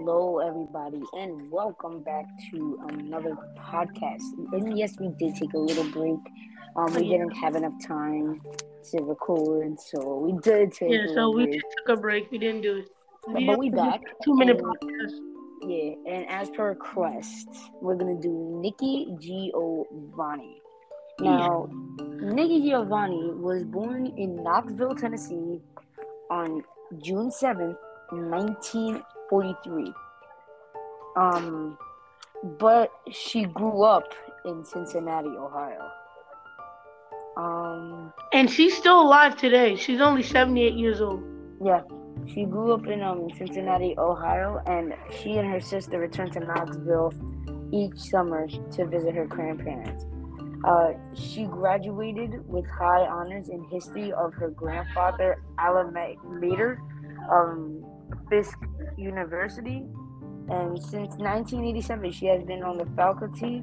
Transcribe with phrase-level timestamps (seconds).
[0.00, 4.22] Hello, everybody, and welcome back to another podcast.
[4.52, 6.20] And yes, we did take a little break.
[6.76, 8.40] Um, we didn't have enough time
[8.92, 10.92] to record, and so we did take.
[10.92, 11.60] Yeah, so we break.
[11.60, 12.30] took a break.
[12.30, 12.88] We didn't do it.
[13.26, 14.02] But we back.
[14.22, 15.18] Two minute podcast.
[15.62, 17.48] Yeah, and as per request,
[17.82, 20.62] we're gonna do Nikki Giovanni.
[21.18, 21.68] Now,
[21.98, 25.60] Nikki Giovanni was born in Knoxville, Tennessee,
[26.30, 26.62] on
[27.02, 27.76] June seventh,
[28.12, 29.92] nineteen forty-three.
[31.16, 31.76] Um,
[32.58, 34.14] but she grew up
[34.44, 35.90] in Cincinnati, Ohio.
[37.36, 39.76] Um, And she's still alive today.
[39.76, 41.22] She's only 78 years old.
[41.62, 41.82] Yeah,
[42.32, 47.12] she grew up in um Cincinnati, Ohio, and she and her sister returned to Knoxville
[47.72, 50.04] each summer to visit her grandparents.
[50.64, 56.80] Uh, she graduated with high honors in history of her grandfather, alma mater,
[57.30, 57.84] um,
[58.28, 58.58] Fisk
[58.96, 59.84] University,
[60.48, 63.62] and since 1987, she has been on the faculty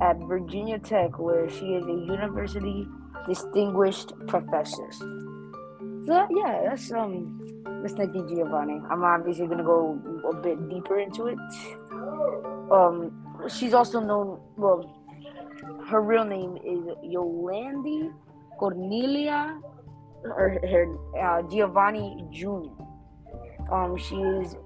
[0.00, 2.86] at Virginia Tech, where she is a university
[3.26, 4.90] distinguished professor.
[4.92, 7.38] So yeah, that's um
[7.82, 8.80] that's Nikki Giovanni.
[8.90, 9.98] I'm obviously gonna go
[10.30, 11.38] a bit deeper into it.
[12.70, 13.12] Um
[13.48, 14.94] she's also known well
[15.88, 18.12] her real name is Yolandi
[18.58, 19.58] Cornelia
[20.24, 20.86] or her
[21.20, 22.87] uh, Giovanni Jr.
[23.70, 24.56] Um she is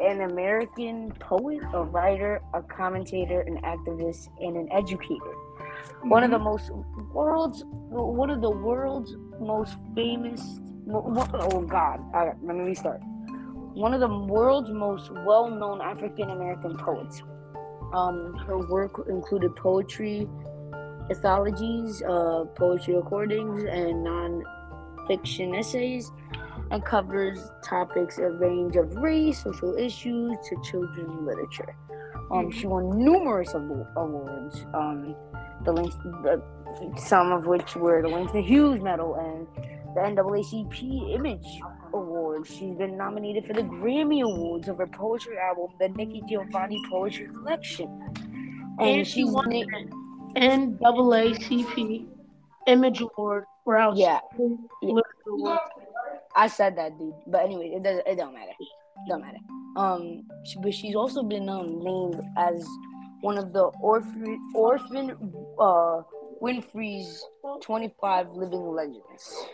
[0.00, 5.34] an American poet, a writer, a commentator, an activist, and an educator.
[6.02, 6.70] One of the most
[7.12, 10.60] world's one of the world's most famous
[10.92, 12.00] oh god.
[12.14, 13.00] All right, let me restart
[13.74, 17.22] one of the world's most well-known african american poets.
[17.94, 20.28] Um her work included poetry
[21.10, 26.10] anthologies uh poetry recordings and non-fiction essays
[26.72, 31.76] and covers topics a range of race social issues to children's literature
[32.30, 35.14] um she won numerous awards um
[35.64, 36.42] the links, the,
[36.96, 39.46] some of which were the Langston Hughes Medal and
[39.94, 41.60] the NAACP Image
[41.92, 42.46] Award.
[42.46, 47.28] She's been nominated for the Grammy Awards of her poetry album, the Nikki Giovanni Poetry
[47.28, 47.86] Collection.
[48.78, 49.66] And, And she won the
[50.36, 52.06] NAACP
[52.66, 54.20] Image Award for Yeah.
[54.34, 54.56] Yeah.
[54.82, 55.70] work.
[56.34, 57.14] I said that, dude.
[57.26, 58.06] But anyway, it doesn't.
[58.06, 58.52] It don't matter.
[59.08, 59.38] Don't matter.
[59.76, 62.66] Um, she, but she's also been um, named as
[63.20, 65.16] one of the Oprah Oprah
[65.58, 66.02] uh
[66.42, 67.24] Winfrey's
[67.62, 69.46] 25 living legends.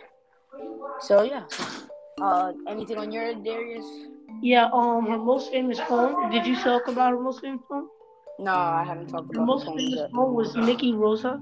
[1.01, 1.43] So yeah.
[2.21, 3.85] Uh, anything on your end, Darius?
[4.41, 6.29] Yeah, um, her most famous poem.
[6.31, 7.89] Did you talk about her most famous poem?
[8.39, 10.11] No, I haven't talked Her about most the poems famous yet.
[10.11, 11.41] poem was Nikki Rosa.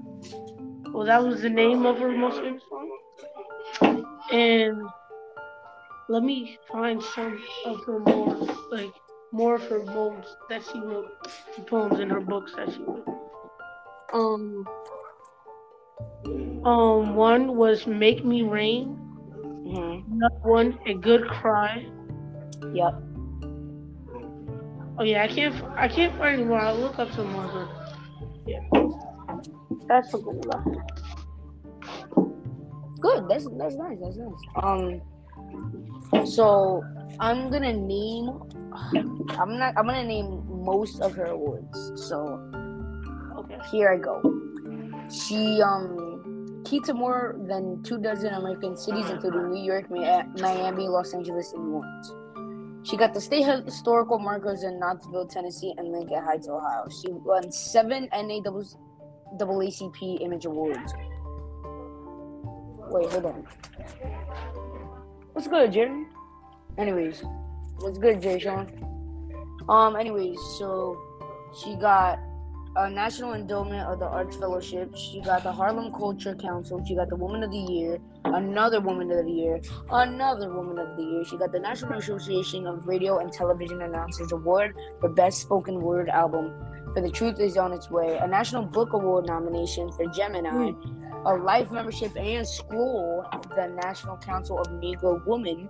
[0.92, 4.04] Well, that was the name of her most famous poem.
[4.30, 4.82] And
[6.08, 8.34] let me find some of her more,
[8.70, 8.92] like,
[9.30, 11.10] more of her poems that she wrote,
[11.56, 13.06] the poems in her books that she wrote.
[14.12, 14.66] Um,
[16.64, 18.86] um, one was "Make Me Rain."
[19.36, 21.86] hmm Another one, "A Good Cry."
[22.72, 22.94] Yep.
[24.98, 26.58] Oh yeah, I can't, I can't find more.
[26.58, 27.46] I'll look up some more.
[27.46, 27.68] But
[28.46, 28.60] yeah,
[29.86, 30.76] that's a good one.
[33.00, 33.28] Good.
[33.28, 33.98] That's that's nice.
[34.00, 34.42] That's nice.
[34.56, 35.00] Um.
[36.26, 36.82] So
[37.20, 38.30] I'm gonna name.
[39.38, 39.74] I'm not.
[39.76, 41.92] I'm gonna name most of her awards.
[42.08, 42.40] So
[43.38, 43.58] Okay.
[43.70, 44.20] here I go.
[45.10, 51.14] She um key to more than two dozen American cities, including New York, Miami, Los
[51.14, 52.12] Angeles, and New Orleans.
[52.88, 56.88] She got the state historical markers in Knoxville, Tennessee, and Lincoln Heights, Ohio.
[56.88, 60.94] She won seven NAACP Image Awards.
[62.90, 63.46] Wait, hold on.
[65.38, 66.06] What's good, Jeremy?
[66.78, 67.22] Anyways,
[67.78, 68.66] what's good, Jay Sean?
[69.68, 71.00] Um, anyways, so
[71.62, 72.18] she got
[72.74, 74.92] a National Endowment of the Arts Fellowship.
[74.96, 76.84] She got the Harlem Culture Council.
[76.84, 79.60] She got the Woman of the Year, another Woman of the Year,
[79.92, 81.24] another Woman of the Year.
[81.24, 86.08] She got the National Association of Radio and Television Announcers Award for Best Spoken Word
[86.08, 86.52] Album
[86.92, 90.72] for The Truth Is On Its Way, a National Book Award nomination for Gemini,
[91.26, 95.68] a life membership and school at the National Council of Negro Women,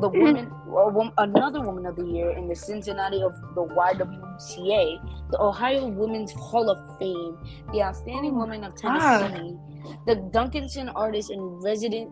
[0.00, 5.40] the woman, a another Woman of the Year in the Cincinnati of the YWCA, the
[5.40, 7.36] Ohio Women's Hall of Fame,
[7.72, 9.56] the Outstanding Woman of Tennessee,
[10.06, 12.10] the Duncanson Artist in Resident,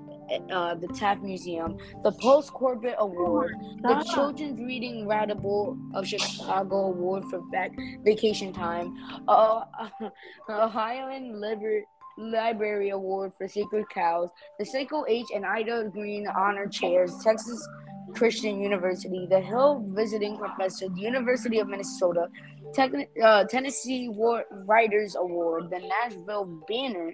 [0.51, 7.25] uh, the Taft Museum, the Post Corbett Award, the Children's Reading Ratable of Chicago Award
[7.31, 7.71] for Back
[8.05, 8.95] Vacation Time,
[9.29, 9.63] uh,
[10.51, 11.85] Ohioan Liber-
[12.19, 14.29] Library Award for Sacred Cows,
[14.59, 17.67] the Cecil H and Ida Green Honor Chairs, Texas
[18.15, 22.27] Christian University, the Hill Visiting Professor, the University of Minnesota,
[22.75, 27.13] Techn- uh, Tennessee War- Writers Award, the Nashville Banner,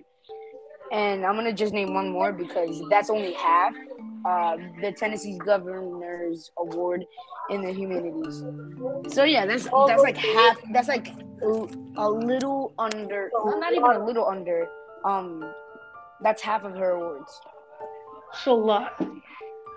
[0.93, 3.75] and I'm gonna just name one more because that's only half.
[4.25, 7.05] Uh, the Tennessee Governor's Award
[7.51, 8.43] in the humanities.
[9.13, 10.57] So yeah, that's that's like half.
[10.73, 11.09] That's like
[11.97, 13.31] a, little under.
[13.45, 14.67] Not even a little under.
[15.05, 15.45] Um,
[16.23, 17.41] that's half of her awards.
[18.33, 18.93] It's a lot.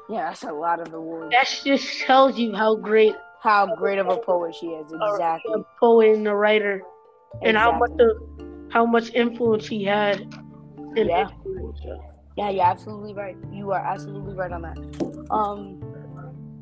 [0.09, 1.31] Yeah, that's a lot of awards.
[1.31, 4.91] That just tells you how great How great of a poet she is.
[4.91, 5.53] Exactly.
[5.53, 6.81] a poet and a writer,
[7.43, 8.45] and how much Exactly.
[8.45, 10.21] of, how much influence she had.
[10.95, 11.27] In Yeah.
[12.35, 13.35] Yeah, you're absolutely right.
[13.51, 14.77] You are absolutely right on that.
[15.31, 15.79] Um.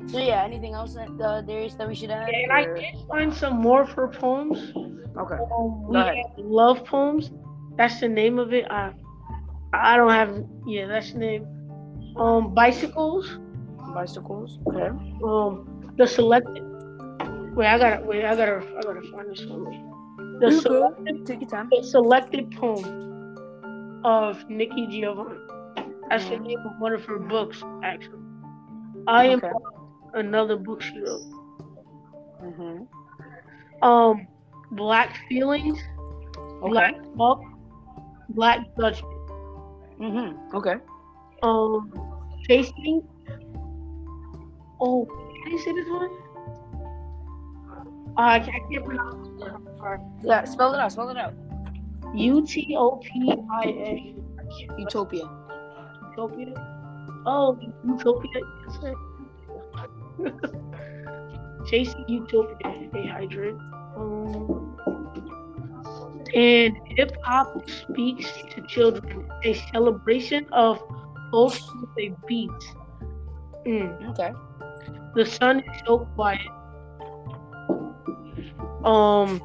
[0.08, 2.28] So yeah, anything else that uh, Darius that we should add?
[2.32, 4.58] Yeah, And I did find some more of her poems.
[4.76, 5.34] Okay.
[5.56, 7.30] Um, we have love poems.
[7.76, 8.64] That's the name of it.
[8.70, 8.92] I
[9.72, 10.42] I don't have.
[10.66, 11.46] Yeah, that's the name.
[12.16, 13.38] Um, bicycles.
[13.94, 14.58] Bicycles.
[14.68, 14.88] Okay.
[15.24, 16.62] Um, the selected.
[17.54, 18.24] Wait, I gotta wait.
[18.24, 19.64] I gotta I gotta find this one.
[20.40, 20.56] The Okay.
[20.60, 21.68] selected, Take your time.
[21.70, 25.38] the selected poem of Nikki Giovanni.
[26.10, 28.20] That's the name of one of her books, actually.
[29.08, 29.50] I am Okay.
[30.14, 31.22] another book she wrote.
[32.42, 32.82] Mm-hmm.
[33.82, 34.26] Um,
[34.72, 35.78] Black Feelings,
[36.62, 36.68] Okay.
[36.70, 37.40] Black Talk,
[38.30, 39.14] Black Judgment.
[40.00, 40.56] Mm-hmm.
[40.56, 40.74] Okay.
[41.42, 41.92] Um,
[42.46, 43.02] Chasing.
[44.80, 45.06] Oh,
[45.42, 46.10] can you say this one?
[48.18, 49.52] Uh, I can't I can't pronounce it.
[49.52, 49.98] I'm sorry.
[50.22, 50.44] Yeah.
[50.44, 50.92] Spell it out.
[50.92, 51.34] Spell it out.
[52.14, 54.14] U T O P I A.
[54.78, 55.28] Utopia.
[56.10, 56.54] Utopia.
[57.26, 58.40] Oh, Utopia.
[58.66, 58.94] Yes, sir.
[61.66, 62.56] Chasing Utopia.
[62.92, 63.60] Hey, hydrant.
[63.96, 64.55] Um,
[66.36, 69.26] and hip hop speaks to children.
[69.44, 70.78] A celebration of
[71.32, 72.50] both with a beat.
[73.66, 74.10] Mm.
[74.10, 74.32] Okay.
[75.14, 76.46] The sun is so quiet.
[78.84, 79.40] Um,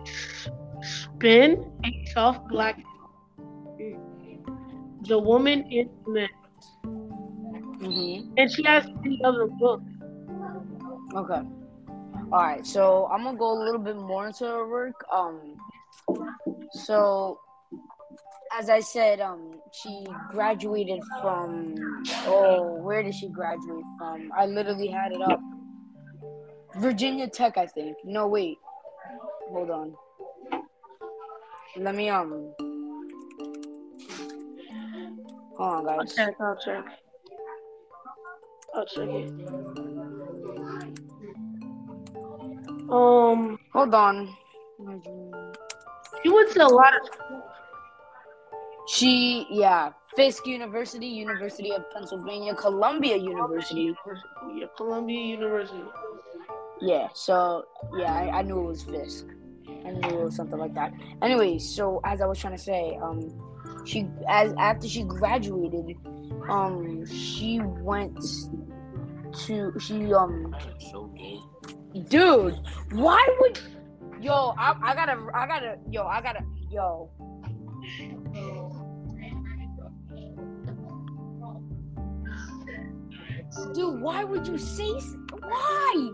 [0.81, 2.77] spin a soft black.
[5.07, 6.29] The woman is man,
[7.81, 8.33] Mm-hmm.
[8.37, 9.89] and she has three other books.
[11.15, 11.41] Okay.
[12.31, 12.65] All right.
[12.65, 15.03] So I'm gonna go a little bit more into her work.
[15.11, 15.57] Um.
[16.71, 17.39] So,
[18.57, 21.75] as I said, um, she graduated from.
[22.25, 24.29] Oh, where did she graduate from?
[24.37, 25.41] I literally had it up.
[26.77, 27.97] Virginia Tech, I think.
[28.03, 28.57] No, wait.
[29.51, 29.93] Hold on.
[31.77, 32.53] Let me um.
[35.57, 35.97] Hold on, guys.
[35.99, 36.35] I'll check.
[36.39, 36.85] I'll check.
[38.75, 39.31] I'll check it.
[42.89, 44.35] Um, Hold on.
[46.23, 47.43] She went to a lot of schools.
[48.87, 53.95] She, yeah, Fisk University, University of Pennsylvania, Columbia University.
[54.55, 55.83] Yeah, Columbia University.
[56.81, 57.65] Yeah, so
[57.97, 59.27] yeah, I, I knew it was Fisk.
[59.85, 60.93] I knew it was something like that.
[61.21, 63.21] Anyway, so as I was trying to say, um,
[63.85, 65.95] she as after she graduated,
[66.49, 68.19] um, she went
[69.45, 71.39] to she um, I'm so gay.
[72.09, 72.59] dude,
[72.91, 73.59] why would
[74.21, 74.53] yo?
[74.57, 77.09] I, I gotta, I gotta, yo, I gotta, yo.
[83.73, 84.91] Dude, why would you say
[85.39, 86.11] why?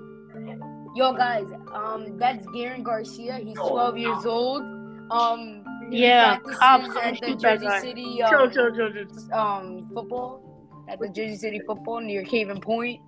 [0.95, 3.37] Yo, guys, um, that's Garen Garcia.
[3.37, 4.63] He's 12 years old.
[5.11, 6.83] Um, Yeah, at
[7.21, 7.67] the Jersey.
[7.79, 9.33] City Chill, um, chill, chill, chill.
[9.33, 10.41] um football
[10.89, 12.99] at the Jersey City football near Haven Point.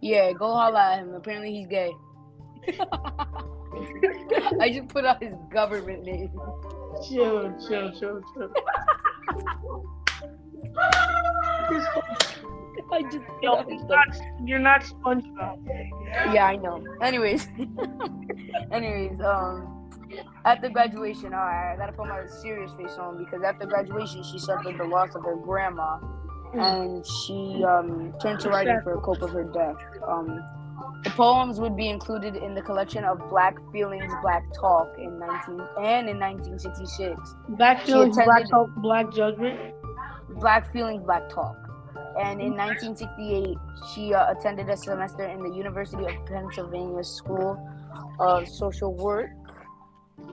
[0.00, 1.14] Yeah, go holla at him.
[1.14, 1.92] Apparently he's gay.
[4.60, 6.30] I just put out his government name.
[7.06, 8.50] Chill, chill, chill, chill.
[12.92, 14.06] I just put Yo, out his you're not,
[14.44, 15.58] you're not SpongeBob.
[16.32, 16.84] Yeah, I know.
[17.02, 17.48] Anyways,
[18.70, 19.90] anyways, um,
[20.44, 24.38] after graduation, all right, I gotta put my serious face on because after graduation, she
[24.38, 25.98] suffered the loss of her grandma,
[26.54, 29.76] and she um turned to writing for a cope of her death.
[30.06, 30.42] Um,
[31.04, 35.60] the poems would be included in the collection of Black Feelings, Black Talk in 19
[35.80, 37.36] and in 1966.
[37.50, 39.74] Black feelings, black talk, black judgment.
[40.40, 41.56] Black Feelings, Black Talk.
[42.18, 43.56] And in 1968,
[43.92, 47.58] she uh, attended a semester in the University of Pennsylvania School
[48.18, 49.30] of Social Work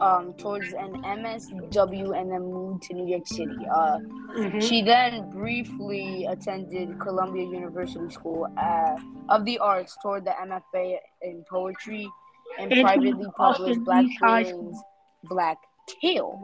[0.02, 3.58] um, towards an MSW and then moved to New York City.
[3.72, 4.00] Uh,
[4.34, 4.62] Mhm.
[4.62, 8.96] she then briefly attended Columbia University School uh,
[9.30, 12.10] of the Arts toward the MFA in poetry
[12.58, 14.82] and And privately published Black East High Feelings,
[15.26, 15.58] Black
[16.02, 16.40] Tale.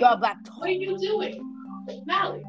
[0.00, 0.58] Yo, Black Talk.
[0.58, 1.36] What are you doing?
[2.06, 2.42] Mally.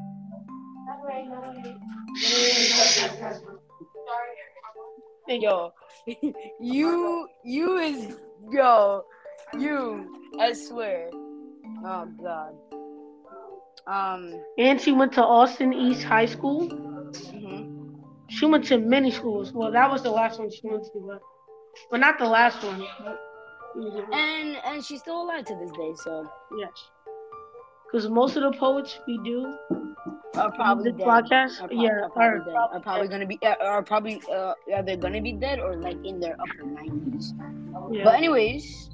[5.28, 5.72] Yo,
[6.60, 8.16] you you is
[8.50, 9.04] yo,
[9.58, 10.06] you.
[10.40, 11.10] I swear.
[11.84, 12.54] Oh God.
[13.86, 14.40] Um.
[14.58, 16.68] And she went to Austin East High School.
[16.68, 17.96] mhm.
[18.28, 19.52] She went to many schools.
[19.52, 21.20] Well, that was the last one she went to, but
[21.90, 22.84] well, not the last one.
[23.02, 23.18] But,
[24.12, 25.92] And and she's still alive to this day.
[26.04, 26.28] So
[26.58, 26.70] yes,
[27.86, 29.52] because most of the poets we do
[30.34, 31.06] are probably this dead.
[31.08, 32.54] podcast, Are, pro- yeah, are are probably dead.
[32.54, 33.38] Are probably probably gonna be.
[33.42, 34.22] uh, Are probably.
[34.32, 37.32] Uh, are they gonna be dead or like in their upper nineties?
[37.90, 38.04] yeah.
[38.04, 38.90] But anyways,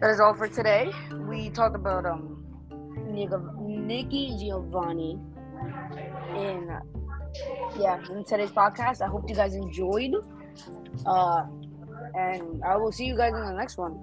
[0.00, 0.90] that is all for today.
[1.28, 2.44] We talked about um
[3.08, 5.18] Nikki Giovanni
[6.36, 6.68] in
[7.78, 9.02] yeah in today's podcast.
[9.02, 10.14] I hope you guys enjoyed.
[11.06, 11.44] Uh,
[12.14, 13.98] and I will see you guys in the next one.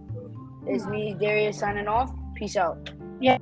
[0.65, 2.11] It's me, Darius, signing off.
[2.35, 2.89] Peace out.
[3.19, 3.37] Yeah.